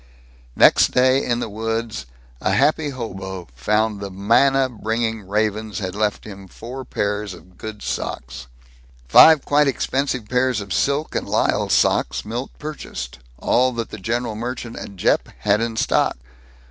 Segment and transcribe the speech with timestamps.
[0.55, 2.07] Next day, in the woods,
[2.41, 7.55] a happy hobo found that the manna bringing ravens had left him four pairs of
[7.55, 8.47] good socks.
[9.07, 14.33] Five quite expensive pairs of silk and lisle socks Milt purchased all that the general
[14.33, 16.17] merchant at Jeppe had in stock.